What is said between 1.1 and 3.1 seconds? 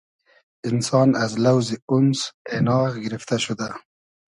از لۆزی (اونس) اېناغ